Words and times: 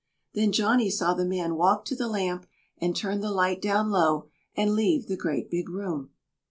Then 0.33 0.51
Johnny 0.51 0.89
saw 0.89 1.13
the 1.13 1.23
man 1.27 1.57
walk 1.57 1.85
to 1.85 1.95
the 1.95 2.07
lamp 2.07 2.47
and 2.79 2.95
turn 2.95 3.19
the 3.21 3.29
light 3.31 3.61
down 3.61 3.91
low, 3.91 4.29
and 4.57 4.73
leave 4.73 5.05
the 5.05 5.15
great 5.15 5.51
big 5.51 5.69
room. 5.69 6.09